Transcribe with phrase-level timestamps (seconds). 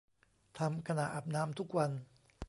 [0.57, 1.91] ทำขณะอาบน้ำทุกวัน